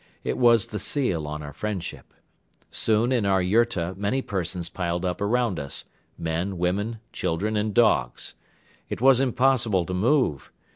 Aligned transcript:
It 0.23 0.39
was 0.39 0.65
the 0.65 0.79
seal 0.79 1.27
on 1.27 1.43
our 1.43 1.53
friendship. 1.53 2.11
Soon 2.71 3.11
in 3.11 3.23
our 3.23 3.39
yurta 3.39 3.93
many 3.95 4.23
persons 4.23 4.67
piled 4.67 5.05
up 5.05 5.21
around 5.21 5.59
us, 5.59 5.85
men, 6.17 6.57
women, 6.57 6.97
children 7.13 7.55
and 7.55 7.71
dogs. 7.71 8.33
It 8.89 8.99
was 8.99 9.21
impossible 9.21 9.85
to 9.85 9.93
move. 9.93 10.51